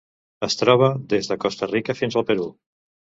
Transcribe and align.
Es 0.45 0.55
troba 0.61 0.87
des 1.11 1.29
de 1.31 1.37
Costa 1.43 1.69
Rica 1.73 1.95
fins 1.99 2.17
al 2.23 2.25
Perú. 2.31 2.49